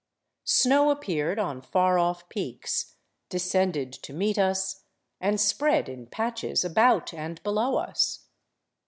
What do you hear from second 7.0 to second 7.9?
and below